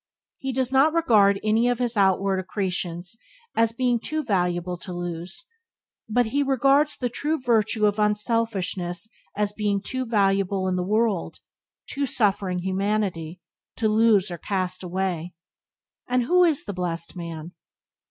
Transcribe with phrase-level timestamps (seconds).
[0.39, 3.17] He does not regard any of his outward accretions
[3.55, 5.45] as being too valuable to lose,
[6.09, 11.37] but he regards the virtue of unselfishness as being too valuable to the world—
[11.91, 13.41] to suffering humanity—
[13.77, 15.35] to lose or cast away.
[16.07, 17.51] And who is the blessed man?